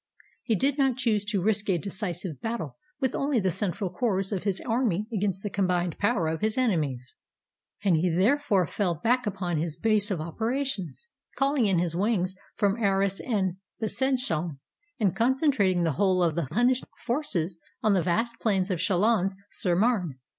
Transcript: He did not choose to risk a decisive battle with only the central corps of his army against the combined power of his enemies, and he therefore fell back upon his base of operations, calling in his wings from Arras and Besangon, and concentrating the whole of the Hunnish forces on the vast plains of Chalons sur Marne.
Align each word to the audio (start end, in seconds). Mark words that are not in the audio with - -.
He 0.41 0.55
did 0.55 0.79
not 0.79 0.97
choose 0.97 1.23
to 1.25 1.43
risk 1.43 1.69
a 1.69 1.77
decisive 1.77 2.41
battle 2.41 2.75
with 2.99 3.13
only 3.13 3.39
the 3.39 3.51
central 3.51 3.91
corps 3.91 4.31
of 4.33 4.45
his 4.45 4.59
army 4.61 5.05
against 5.13 5.43
the 5.43 5.49
combined 5.51 5.99
power 5.99 6.25
of 6.27 6.41
his 6.41 6.57
enemies, 6.57 7.13
and 7.83 7.95
he 7.95 8.09
therefore 8.09 8.65
fell 8.65 8.95
back 8.95 9.27
upon 9.27 9.57
his 9.59 9.75
base 9.77 10.09
of 10.09 10.19
operations, 10.19 11.11
calling 11.35 11.67
in 11.67 11.77
his 11.77 11.95
wings 11.95 12.35
from 12.55 12.81
Arras 12.83 13.19
and 13.19 13.57
Besangon, 13.79 14.57
and 14.99 15.15
concentrating 15.15 15.83
the 15.83 15.91
whole 15.91 16.23
of 16.23 16.33
the 16.33 16.47
Hunnish 16.51 16.81
forces 17.05 17.59
on 17.83 17.93
the 17.93 18.01
vast 18.01 18.39
plains 18.39 18.71
of 18.71 18.79
Chalons 18.79 19.35
sur 19.51 19.75
Marne. 19.75 20.15